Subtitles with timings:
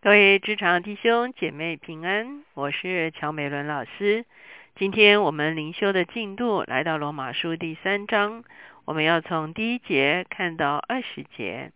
[0.00, 4.24] 各位职场弟兄姐妹平安，我是乔美伦老师。
[4.76, 8.44] 今天我们灵修的进度来到罗马书第三章，
[8.84, 11.72] 我们要从第一节看到二十节。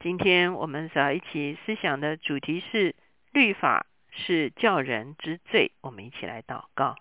[0.00, 2.96] 今天我们所要一起思想的主题是
[3.32, 5.70] 律法是叫人之罪。
[5.80, 6.96] 我们一起来祷告，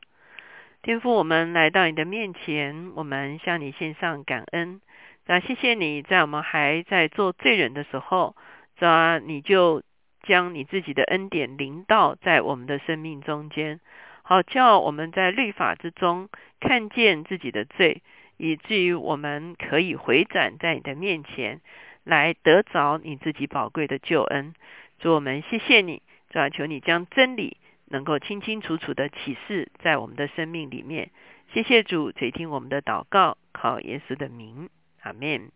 [0.83, 4.79] 天父，我们来到你的面前，我们向你献上感恩。
[5.25, 8.35] 那谢谢你在我们还在做罪人的时候，
[8.77, 9.81] 啊，你就。
[10.23, 13.79] 将你自己的恩典临到在我们的生命中间，
[14.21, 18.01] 好叫我们在律法之中看见自己的罪，
[18.37, 21.61] 以至于我们可以回转在你的面前，
[22.03, 24.53] 来得着你自己宝贵的救恩。
[24.99, 31.09] 主我们谢谢你，主求你将真理能够清清楚楚的启示在我们的生命里面。
[31.53, 34.69] 谢谢主垂听我们的祷告，靠耶稣的名，
[35.01, 35.49] 阿门。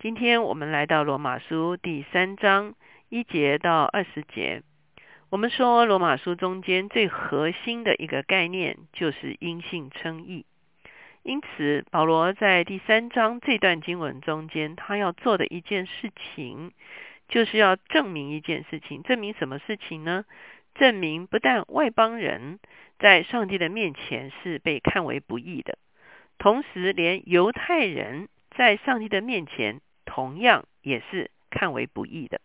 [0.00, 2.74] 今天我们来到罗马书第三章。
[3.08, 4.62] 一节到二十节，
[5.30, 10.44] 我们说罗马书中间最核心的一个概念就是因信称义。
[11.22, 16.72] 因此，保罗在第三章这段经文中间，他要做的一件事情，
[17.28, 19.04] 就是要证明一件事情。
[19.04, 20.24] 证明什么事情呢？
[20.74, 22.58] 证明不但外邦人
[22.98, 25.78] 在上帝的面前是被看为不义的，
[26.38, 32.40] 同时连犹太人在上帝的面前同样也是看为不义的。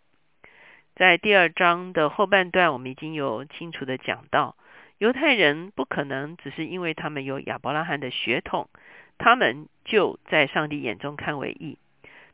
[1.01, 4.55] 在第二章的后半段，我们已经有清楚的讲到，
[4.99, 8.69] 犹太人不可能只是因为他们有亚伯拉罕的血统，
[9.17, 11.79] 他们就在上帝眼中看为义；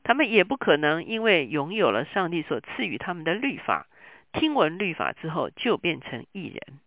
[0.04, 3.88] 他们也不可能因为拥有了上帝所赐予他们的律法，
[4.34, 6.80] 听闻律法之后就变成义人。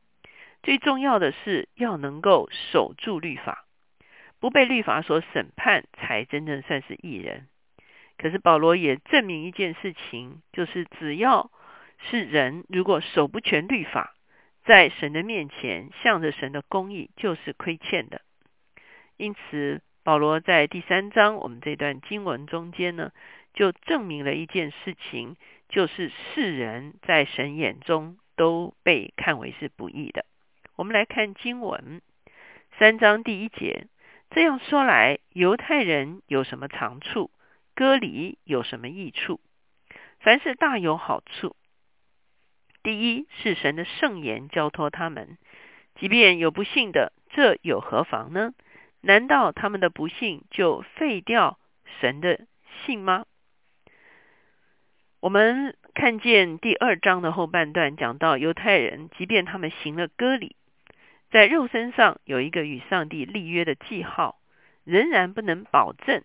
[0.63, 3.65] 最重要的是要能够守住律法，
[4.39, 7.49] 不被律法所审判，才真正算是义人。
[8.19, 11.51] 可是保罗也证明一件事情，就是只要
[12.03, 14.15] 是人如果守不全律法，
[14.65, 18.23] 在神的面前向着神的公义就是亏欠的。
[19.17, 23.13] 因此，保罗在第三章我们这段经文中间呢，
[23.53, 25.37] 就证明了一件事情，
[25.69, 30.25] 就是世人在神眼中都被看为是不义的。
[30.77, 32.01] 我们来看经文
[32.79, 33.87] 三章第一节，
[34.31, 37.31] 这样说来，犹太人有什么长处？
[37.75, 39.41] 割礼有什么益处？
[40.21, 41.57] 凡是大有好处。
[42.83, 45.37] 第一是神的圣言交托他们，
[45.97, 48.53] 即便有不幸的，这有何妨呢？
[49.03, 51.59] 难道他们的不幸就废掉
[52.01, 52.47] 神的
[52.85, 53.25] 信吗？
[55.21, 60.57] 我们看见第二章的后半段讲到犹太人，即便他们行了割礼，
[61.31, 64.41] 在肉身上有一个与上帝立约的记号，
[64.85, 66.23] 仍然不能保证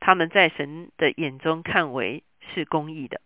[0.00, 3.20] 他们在神的眼中看为是公义的。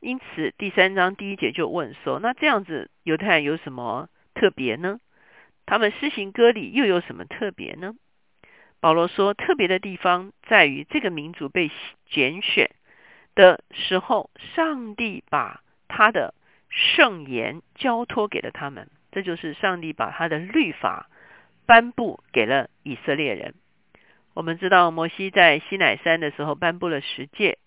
[0.00, 5.00] 因此，第三章第一节就问说：“那这样子，犹太人有什么特别呢？
[5.66, 7.94] 他们施行割礼又有什么特别呢？”
[8.80, 11.72] 保罗说：“特别的地方在于，这个民族被
[12.08, 12.70] 拣选
[13.34, 16.32] 的时候，上帝把他的
[16.68, 21.10] 圣言交托给了他们，这就是上帝把他的律法
[21.66, 23.56] 颁布给了以色列人。
[24.32, 27.58] 我们知道，摩西在西乃山的时候颁布了十诫。”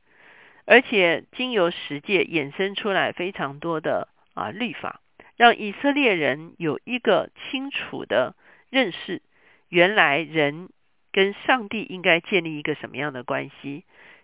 [0.72, 5.02] 而且经由十诫衍生出来非常多的啊律法，
[5.36, 8.38] 让以色列人有一个清楚的
[8.70, 9.22] 认识：
[9.68, 10.70] 原来人
[11.12, 13.84] 跟上帝应该建立一个什么样的关系？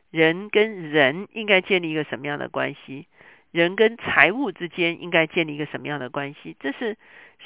[0.09, 3.07] 人跟人应该建立一个什么样的关系？
[3.51, 6.55] 人跟财物之间应该建立一个什么样的关系？
[6.61, 6.95] 这是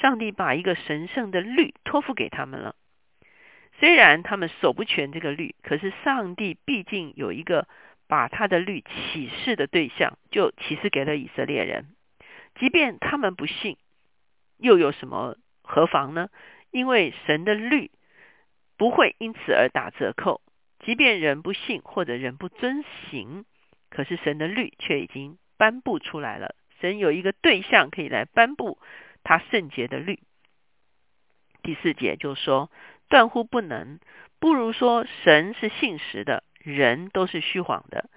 [0.00, 2.76] 上帝把一个神圣的律托付给他们了。
[3.80, 7.66] 虽然他们守不全这个律，可是上帝毕竟有一个。
[8.06, 11.86] 把他的律启示的对象，就启示给了以色列人。
[12.54, 13.76] 即便他们不信，
[14.58, 16.28] 又有什么何妨呢？
[16.70, 17.90] 因为神的律
[18.76, 20.40] 不会因此而打折扣。
[20.84, 23.44] 即便人不信或者人不遵行，
[23.88, 26.56] 可是神的律却已经颁布出来了。
[26.80, 28.78] 神有一个对象可以来颁布
[29.22, 30.18] 他圣洁的律。
[31.62, 32.72] 第四节就说：
[33.08, 34.00] 断乎不能，
[34.40, 36.42] 不如说神是信实的。
[36.62, 38.08] 人都是虚谎的，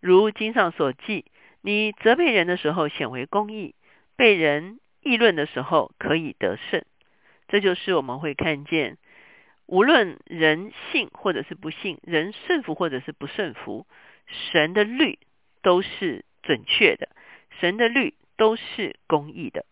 [0.00, 1.26] 如经上所记，
[1.60, 3.74] 你责备人的时候显为公义，
[4.16, 6.82] 被人议论的时候可以得胜。
[7.48, 8.96] 这就是我们会看见，
[9.66, 13.86] 无论人信或者是不信，人顺服或者是不顺服，
[14.26, 15.18] 神的律
[15.62, 17.08] 都是准确的，
[17.60, 19.66] 神的律都是公义的。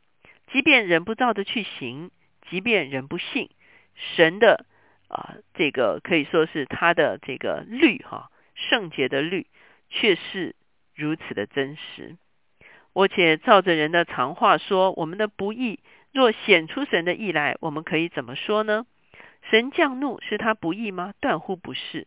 [0.52, 2.10] 即便人不照着去行，
[2.50, 3.48] 即便人不信，
[3.94, 4.66] 神的。
[5.08, 9.46] 啊，这个可以说是他的这个律哈，圣洁的律，
[9.90, 10.54] 却是
[10.94, 12.16] 如此的真实。
[12.92, 15.80] 我且照着人的常话说，我们的不义
[16.12, 18.86] 若显出神的义来，我们可以怎么说呢？
[19.50, 21.14] 神降怒是他不义吗？
[21.20, 22.06] 断乎不是。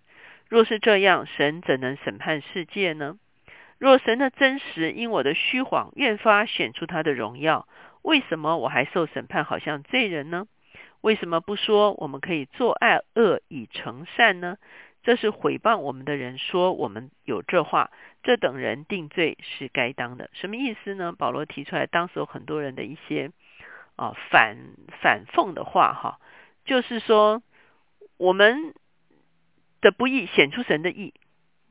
[0.49, 3.17] 若是这样，神怎能审判世界呢？
[3.77, 7.67] 若神的真实因我的虚谎越发显出他的荣耀，
[8.03, 10.45] 为什么我还受审判，好像罪人呢？
[11.01, 14.57] 为什么不说我们可以做爱恶以成善呢？
[15.03, 17.91] 这是毁谤我们的人说我们有这话，
[18.23, 20.29] 这等人定罪是该当的。
[20.33, 21.11] 什么意思呢？
[21.11, 23.31] 保罗提出来，当时有很多人的一些
[23.95, 24.57] 啊反
[25.01, 26.19] 反讽的话，哈，
[26.65, 27.41] 就是说
[28.17, 28.73] 我们。
[29.81, 31.11] 的不义显出神的义，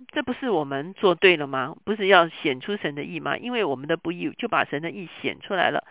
[0.09, 1.77] 这不是我们做对了吗？
[1.85, 3.37] 不是要显出神的义吗？
[3.37, 5.85] 因为我们的不义就把神的义显出来了，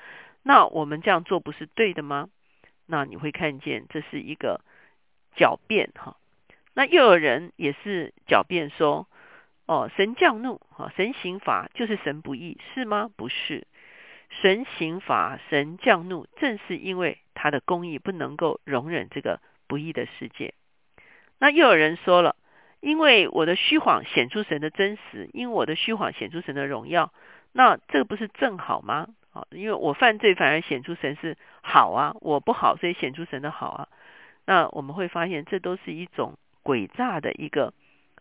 [0.44, 2.28] 那我们这样做不是对的吗？
[2.92, 4.62] 那你会看见这是一个
[5.38, 6.18] 狡辩哈。
[6.74, 9.08] 那又有人也是狡辩说，
[9.68, 13.12] 哦，神降怒哈，神刑罚就是神不义是吗？
[13.16, 13.68] 不是，
[14.30, 20.56] 神刑罚、神降怒，正是因为他的公义不能够容忍这个不义的世界。
[21.38, 22.36] 那又有人说了，
[22.80, 27.14] 因为我的虚谎显出神的真实，因为我的虚谎显出神的荣耀，
[27.52, 29.08] 那这不是正好吗？
[29.32, 33.88] 啊，因为我犯罪反而显出神是好啊，我不好所以显出神的好啊。
[34.46, 37.74] 那我们会发现这都是一种诡诈的一个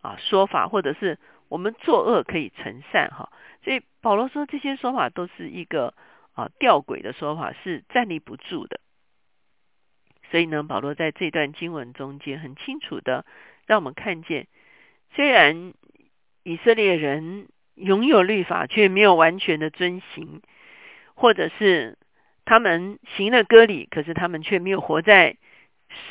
[0.03, 1.19] 啊说法，或者是
[1.49, 3.33] 我们作恶可以成善哈。
[3.65, 5.95] 所以保罗说这些说法都是一个
[6.35, 8.81] 啊吊诡的说法，是站立不住的。
[10.31, 13.25] 所以呢，保罗在这段经文中间很清楚的
[13.67, 14.47] 让我们看见，
[15.15, 15.73] 虽然
[16.43, 20.43] 以色列人拥有律法，却没有完全的遵行，
[21.19, 21.99] 或者是
[22.45, 25.37] 他们行了割礼，可是他们却没有活在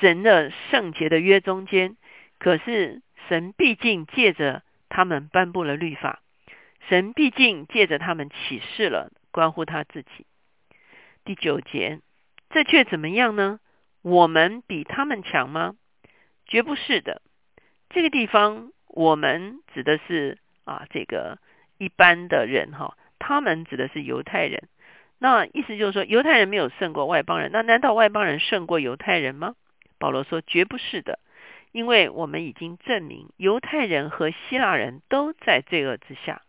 [0.02, 1.96] 神的圣洁的约中间。
[2.40, 6.22] 可是神毕竟借着他们颁布了律法，
[6.90, 10.26] 神毕竟借着他们启示了关乎他自己。
[11.24, 12.02] 第九节，
[12.50, 13.62] 这却怎么样呢？
[14.02, 15.76] 我们比他们强吗？
[16.46, 17.22] 绝不是的。
[17.90, 21.40] 这个地方，我们指的是啊，这个
[21.78, 24.68] 一般的人哈，他们指的是犹太人。
[25.20, 27.52] 那意思就是说，犹太人没有胜过外邦人。
[27.52, 29.56] 那难道外邦人胜过犹太人吗？
[29.98, 31.20] 保罗说，绝不是的，
[31.72, 36.42] 因为我们已经证明，犹太人和希腊人都在罪恶之下。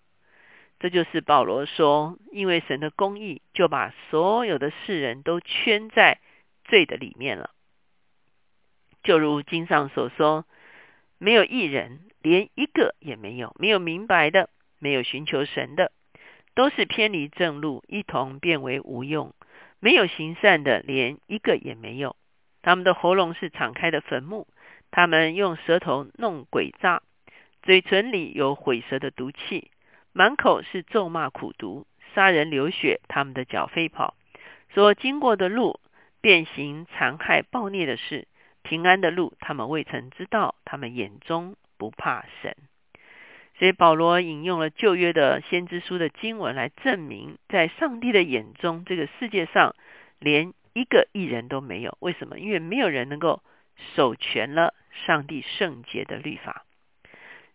[0.80, 6.18] 这就是保罗说，因为神的公义，就把所有的世人都圈在。
[6.70, 7.48] 罪的里面了，
[9.02, 10.44] 就如经上所说，
[11.16, 15.92] 没有一人，连一个也没有；没有明白的，没有寻求神的，
[16.58, 19.30] 都是偏离正路，一同变为无用；
[19.78, 22.16] 没有行善的，连一个也没有。
[22.62, 24.48] 他们的喉咙是敞开的坟墓，
[24.90, 27.00] 他们用舌头弄诡诈，
[27.62, 29.70] 嘴唇里有毁舌的毒气，
[30.12, 34.16] 满口是咒骂苦毒，杀人流血，他们的脚飞跑，
[34.74, 35.78] 所经过的路。
[36.20, 38.26] 变形、残害、暴虐的事，
[38.62, 40.56] 平安的路，他们未曾知道。
[40.64, 42.56] 他们眼中不怕神，
[43.58, 49.74] 所以保罗引用了旧约的先知书的经文来证明，在上帝的眼中，这个世界上
[50.20, 51.96] 连一个艺人都没有。
[52.00, 52.38] 为什么？
[52.38, 53.42] 因为没有人能够
[53.96, 54.74] 守全了
[55.06, 56.64] 上帝圣洁的律法。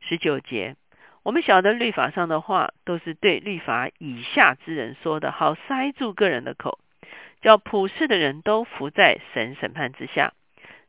[0.01, 0.75] 十九节，
[1.23, 6.79] 我们晓得律法上的话，都是对律法以下之人说的，好塞住个人的口。
[7.41, 10.33] 叫普世的人都伏在神审判之下，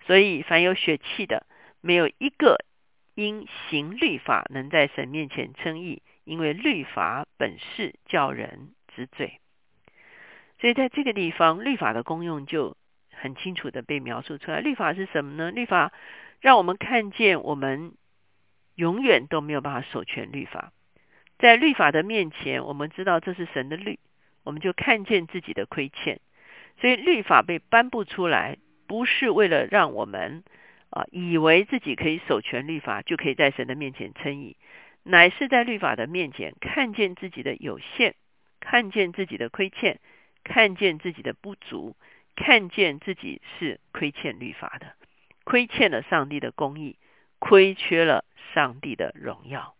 [0.06, 1.46] 所以凡有血气的，
[1.80, 2.64] 没有一个
[3.14, 9.40] 因行律法能在神面前称义，因为律法本是叫人知罪。
[10.60, 12.76] 所以在这个地方，律法的功用就
[13.10, 14.60] 很清楚的被描述出来。
[14.60, 15.50] 律法是什么呢？
[15.50, 15.92] 律法
[16.40, 17.92] 让我们看见，我们
[18.74, 20.72] 永远都没有办法守全律法。
[21.38, 23.98] 在律法的面前，我们知道这是神的律，
[24.42, 26.20] 我们就看见自己的亏欠。
[26.80, 28.56] 所以律法被颁布出来，
[28.86, 30.44] 不是为了让我们
[30.94, 34.56] 啊以为自己可以守全律法，就可以在神的面前称义，
[35.02, 38.14] 乃是在律法的面前看见自己的有限，
[38.60, 39.98] 看见自己的亏欠，
[40.44, 41.96] 看见自己的不足，
[42.36, 44.94] 看见自己是亏欠律法的，
[45.42, 46.96] 亏欠了上帝的公义，
[47.40, 48.24] 亏缺了
[48.54, 49.74] 上帝的荣耀。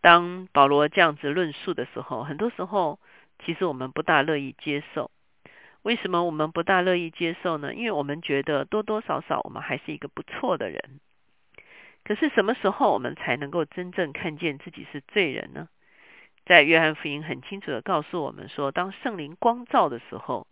[0.00, 2.98] 当保罗这样子论述的时候，很多时候
[3.44, 5.10] 其实我们不大乐意接受。
[5.82, 7.74] 为什么我们不大乐意接受呢？
[7.74, 11.00] 因为我们觉得多多少少我们还是一个不错的人。
[12.04, 15.68] 可是什么时候我们才能够真正看见自己是罪人呢？
[16.44, 20.48] 在约翰福音很清楚的告诉我们说，当圣灵光照的时候，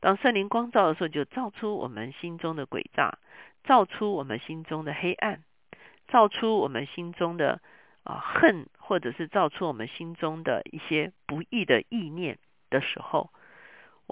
[0.00, 3.18] 当圣灵光照的时候，就照出我们心中的诡诈，
[3.64, 5.42] 照出我们心中的黑暗，
[6.08, 7.62] 照出我们心中的
[8.04, 12.38] 啊恨或者是照出我们心中的一些不义的意念
[12.68, 13.30] 的时候，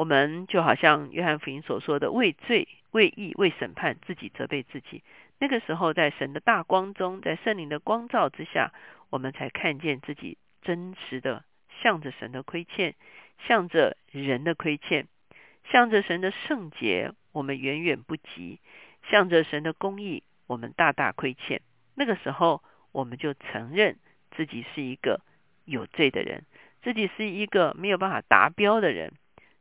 [0.00, 5.02] 我们就好像约翰福音所说的，为罪、为义、为审判，自己责备自己。
[5.38, 8.72] 那个时候，在神的大光中，在圣灵的光照之下，
[9.10, 11.44] 我们才看见自己真实的
[11.82, 12.94] 向着神的亏欠，
[13.46, 15.06] 向着人的亏欠，
[15.70, 18.58] 向着神的圣洁，我们远远不及；
[19.10, 21.60] 向着神的公义，我们大大亏欠。
[21.94, 23.98] 那个时候，我们就承认
[24.30, 25.20] 自己是一个
[25.66, 26.46] 有罪的人，
[26.82, 29.12] 自己是一个没有办法达标的人。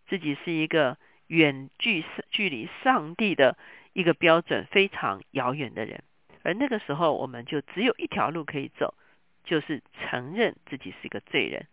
[0.10, 0.98] 自己是一个
[1.28, 3.56] 远距距离上帝的
[3.94, 6.04] 一个标准非常遥远的人，
[6.42, 8.96] 而那个时候我们就只有一条路可以走，
[9.44, 11.68] 就是承认自己是一个罪人。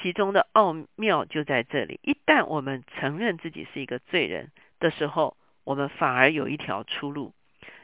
[0.00, 7.32] 其中的奥妙就在这里：一旦我们承认自己是一个罪人的时候，我们反而有一条出路；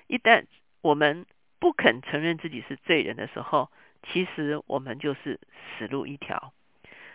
[0.08, 0.44] 一旦
[0.82, 1.24] 我们
[1.58, 3.70] 不肯承认自己是罪人的时候，
[4.02, 5.40] 其实我们就是
[5.78, 6.52] 死路一条。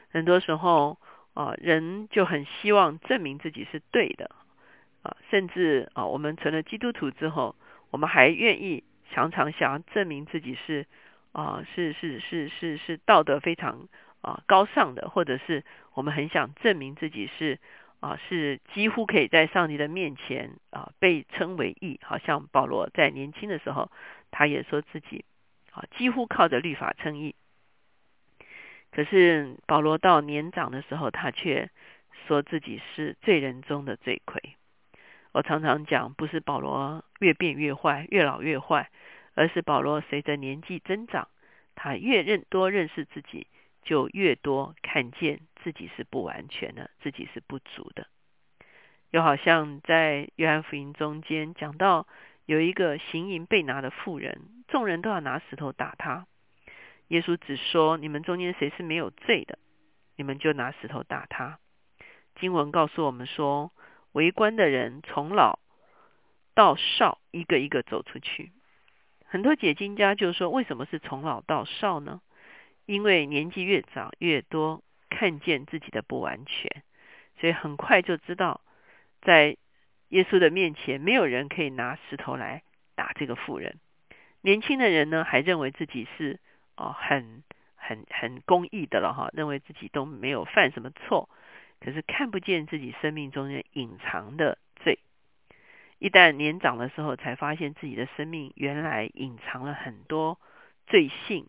[0.10, 0.98] 很多时候。
[1.34, 4.30] 啊，人就很希望证明自己是对的
[5.02, 7.56] 啊，甚至啊，我们成了基督徒之后，
[7.92, 10.86] 我们还愿意常常想要证明自己是
[11.32, 13.88] 啊，是是是是是道德非常
[14.22, 15.64] 啊高尚的，或者是
[15.94, 17.60] 我们很想证明自己是
[18.00, 22.00] 啊，是几乎可以在上帝的面前啊被称为义。
[22.04, 23.92] 好像保罗在年轻的时候，
[24.30, 25.26] 他也说自己
[25.72, 27.34] 啊几乎靠着律法称义。
[28.96, 31.72] 可是保罗到年长的时候，他却
[32.28, 34.56] 说自己是罪人中的罪魁。
[35.32, 38.92] 我常常讲，不是保罗越变越坏，越老越坏，
[39.34, 41.28] 而是保罗随着年纪增长，
[41.74, 43.48] 他越认多认识自己，
[43.82, 48.06] 就越多看见自己是不完全的，自己是不足的。
[49.10, 52.06] 又好像在约翰福音中间讲到，
[52.46, 56.28] 有一个行淫被拿的妇人，众人都要拿石头打他。
[57.14, 59.60] 耶稣只说：“你们中间谁是没有罪的，
[60.16, 61.60] 你们就拿石头打他。”
[62.42, 63.72] 经文告诉我们说，
[64.14, 65.60] 围观的人从老
[66.56, 68.52] 到少，一个一个走出去。
[69.26, 72.20] 很多解经家就说：“为什么是从老到少呢？
[72.88, 76.82] 因为年纪越长越多，看见自己的不完全，
[77.40, 78.62] 所以很快就知道，
[79.22, 79.56] 在
[80.08, 82.64] 耶稣的面前，没有人可以拿石头来
[82.96, 83.78] 打这个妇人。
[84.42, 86.40] 年轻的人呢，还认为自己是。”
[86.76, 87.44] 哦，很
[87.76, 91.30] 很很公义的了哈，认为自己都没有犯什么错，
[91.80, 95.00] 可是看不见自己生命中间隐藏的罪。
[96.00, 100.40] 一旦年长的时候，才发现自己的生命原来隐藏了很多
[100.88, 101.46] 罪性，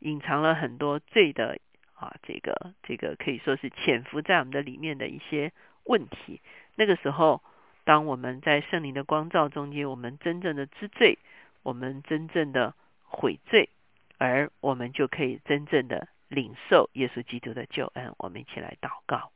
[0.00, 1.58] 隐藏了很多罪的
[1.94, 5.52] 啊，这个这个可以说是潜伏在我们的里面的一些
[5.84, 6.40] 问题。
[6.74, 7.42] 那个时候，
[7.84, 11.18] 当我们在圣灵的光照中间，我们真正的知罪，
[11.62, 12.74] 我们真正的
[13.04, 13.70] 悔罪。
[14.18, 18.14] 而我们就可以真正的领受耶稣基督的救恩。
[18.18, 19.32] 我们一起来祷告。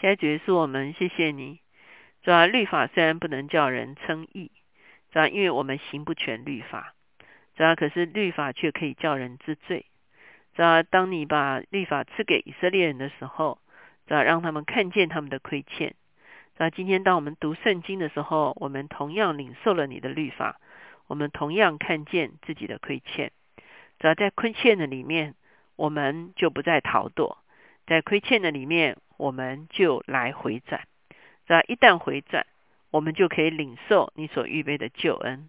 [0.00, 1.60] 亲爱的主耶稣，我们谢谢你。
[2.22, 4.50] 主啊，律法虽然不能叫人称义，
[5.10, 6.94] 主啊，因为我们行不全律法，
[7.56, 9.86] 主啊，可是律法却可以叫人知罪。
[10.54, 13.60] 主啊，当你把律法赐给以色列人的时候，
[14.06, 15.94] 主啊，让他们看见他们的亏欠。
[16.56, 20.60] 主啊，今天当我们读圣经的时候，我们同样领受了你的律法。
[21.06, 23.32] 我们同样看见自己的亏欠，
[23.98, 25.34] 只要在亏欠的里面，
[25.76, 27.38] 我们就不再逃躲；
[27.86, 30.86] 在亏欠的里面，我们就来回转。
[31.46, 32.46] 只要一旦回转，
[32.90, 35.48] 我们就可以领受你所预备的救恩。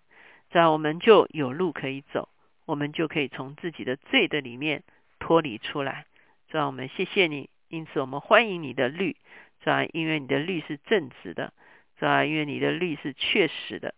[0.50, 2.30] 这样我们就有路可以走，
[2.66, 4.84] 我们就可以从自己的罪的里面
[5.20, 6.06] 脱离出来。
[6.50, 9.18] 这样我们谢谢你，因此我们欢迎你的律。
[9.62, 11.52] 这样因为你的律是正直的，
[12.00, 13.96] 这样因为你的律是确实的。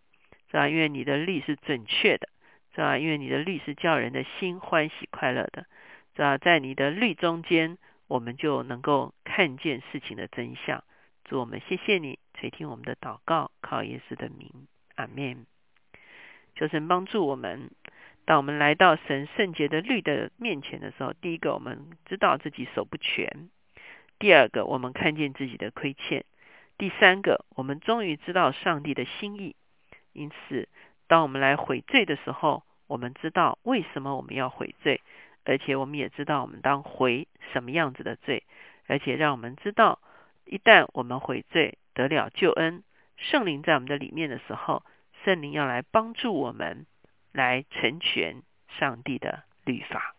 [0.50, 0.68] 是吧？
[0.68, 2.27] 因为你的律是准确的，
[2.74, 2.98] 是吧？
[2.98, 5.65] 因为你的律是叫人的心欢喜快乐的，
[6.15, 6.38] 是吧？
[6.38, 7.77] 在你的律中间，
[8.08, 10.84] 我们就能够看见事情的真相。
[11.25, 14.51] 祝我们谢谢你垂听我们的祷告，靠耶稣的名，
[14.96, 15.46] 阿门。
[16.56, 17.70] 求神帮助我们，
[18.25, 23.50] 当我们来到神圣洁的律的面前的时候，第一个我们知道自己守不全；
[24.18, 26.24] 第二个我们看见自己的亏欠；
[26.79, 29.56] 第三个我们终于知道上帝的心意。
[30.13, 30.68] 因此，
[31.08, 35.01] 当我们来悔罪的时候，我们知道为什么我们要悔罪，
[35.46, 38.44] 而且我们也知道我们当悔什么样子的罪，
[38.88, 40.00] 而且让我们知道，
[40.46, 42.84] 一旦我们悔罪得了救恩，
[43.18, 44.84] 圣灵在我们的里面的时候，
[45.24, 46.86] 圣灵要来帮助我们
[47.32, 48.42] 来成全
[48.80, 50.16] 上帝的律法。